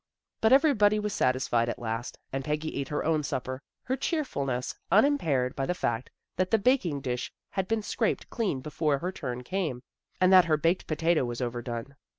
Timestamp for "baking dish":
6.57-7.31